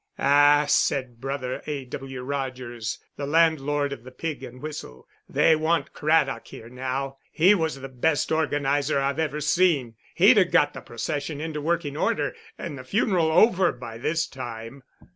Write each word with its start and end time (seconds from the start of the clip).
"Ah," 0.17 0.65
said 0.67 1.21
Brother 1.21 1.61
A. 1.67 1.85
W. 1.85 2.21
Rogers 2.23 2.97
(the 3.17 3.27
landlord 3.27 3.93
of 3.93 4.03
the 4.03 4.09
Pig 4.09 4.43
and 4.43 4.59
Whistle), 4.59 5.07
"they 5.29 5.55
want 5.55 5.93
Craddock 5.93 6.47
here 6.47 6.69
now. 6.69 7.17
He 7.31 7.53
was 7.53 7.75
the 7.79 7.87
best 7.87 8.31
organiser 8.31 8.97
I've 8.97 9.19
ever 9.19 9.41
seen; 9.41 9.93
he'd 10.15 10.37
have 10.37 10.49
got 10.49 10.73
the 10.73 10.81
procession 10.81 11.39
into 11.39 11.61
working 11.61 11.95
order 11.95 12.33
and 12.57 12.79
the 12.79 12.83
funeral 12.83 13.31
over 13.31 13.71
by 13.71 13.99
this 13.99 14.25
time." 14.25 14.81